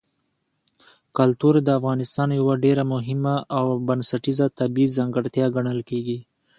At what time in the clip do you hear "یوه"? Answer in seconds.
2.39-2.53